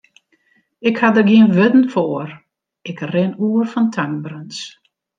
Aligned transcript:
Ik 0.89 0.97
ha 1.01 1.07
der 1.15 1.25
gjin 1.29 1.51
wurden 1.57 1.85
foar, 1.93 2.29
ik 2.89 2.99
rin 3.13 3.37
oer 3.45 3.65
fan 3.73 3.87
tankberens. 3.95 4.57